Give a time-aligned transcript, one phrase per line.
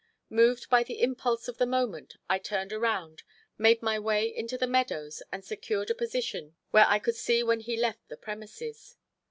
[0.31, 3.21] Moved by the impulse of the moment I turned around,
[3.59, 7.59] made my way into the meadows and secured a position where I could see when
[7.59, 8.97] he left the premises.